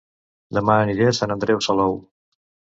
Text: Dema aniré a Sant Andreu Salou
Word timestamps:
Dema 0.57 0.77
aniré 0.85 1.07
a 1.11 1.13
Sant 1.19 1.37
Andreu 1.37 1.63
Salou 1.69 1.97